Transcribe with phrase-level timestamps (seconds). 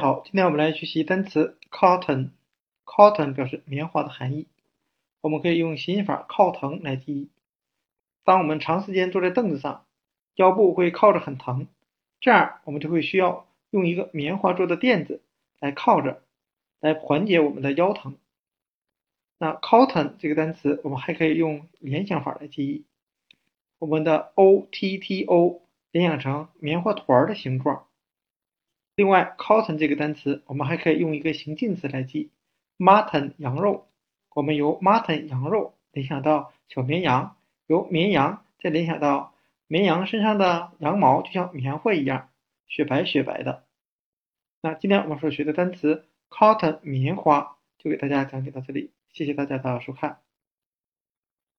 [0.00, 2.30] 好，今天我们来学习单词 cotton。
[2.86, 4.46] cotton 表示棉花的含义。
[5.20, 7.28] 我们可以用谐音法靠疼来记忆。
[8.24, 9.84] 当我们长时间坐在凳子上，
[10.36, 11.66] 腰部会靠着很疼，
[12.18, 15.20] 这样我们就会需要用一个棉花做的垫子
[15.58, 16.22] 来靠着，
[16.80, 18.16] 来缓解我们的腰疼。
[19.36, 22.86] 那 cotton 这个单词，我们还可以用联想法来记忆。
[23.78, 25.60] 我们的 o t t o
[25.90, 27.84] 联想成棉花团的形状。
[29.00, 32.28] 另外，cotton 这个单词，我们还可以用一个形近词来记
[32.76, 33.88] ，mutton 羊肉。
[34.34, 37.34] 我们由 mutton 羊肉联想到小绵羊，
[37.66, 39.32] 由绵羊再联想到
[39.68, 42.28] 绵羊身上的羊毛就像棉花一样，
[42.66, 43.64] 雪白雪白的。
[44.60, 50.18] 那今天我们所学的单词 cotton 棉花，就给大家讲解到这里，谢谢大家的收看。